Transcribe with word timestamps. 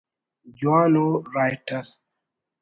جوان 0.59 0.93
ءُ 1.03 1.07
رائٹر 1.33 1.83